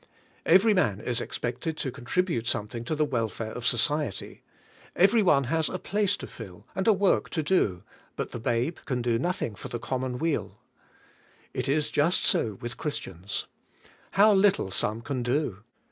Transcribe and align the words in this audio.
Every 0.47 0.73
man 0.73 0.99
is 0.99 1.21
expected 1.21 1.77
to 1.77 1.91
contribute 1.91 2.47
something 2.47 2.83
to 2.85 2.95
the 2.95 3.05
welfare 3.05 3.51
of 3.51 3.67
society; 3.67 4.41
every 4.95 5.21
one 5.21 5.43
has 5.43 5.69
a 5.69 5.77
place 5.77 6.17
to 6.17 6.25
fill 6.25 6.65
and 6.73 6.87
a 6.87 6.91
work 6.91 7.29
to 7.29 7.43
do, 7.43 7.83
but 8.15 8.31
the 8.31 8.39
babe 8.39 8.77
can 8.85 9.03
do 9.03 9.19
nothing 9.19 9.53
for 9.53 9.67
the 9.67 9.77
com 9.77 10.01
mon 10.01 10.17
weal. 10.17 10.57
It 11.53 11.69
is 11.69 11.91
just 11.91 12.25
so 12.25 12.57
with 12.61 12.77
Christians. 12.77 13.45
How 14.13 14.33
little 14.33 14.71
some 14.71 15.01
can 15.01 15.21
do! 15.21 15.59